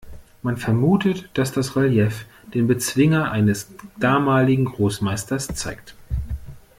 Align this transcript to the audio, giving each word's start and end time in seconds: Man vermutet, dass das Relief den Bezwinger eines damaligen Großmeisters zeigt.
Man 0.41 0.57
vermutet, 0.57 1.29
dass 1.35 1.51
das 1.51 1.75
Relief 1.75 2.25
den 2.55 2.65
Bezwinger 2.65 3.31
eines 3.31 3.69
damaligen 3.97 4.65
Großmeisters 4.65 5.45
zeigt. 5.49 5.93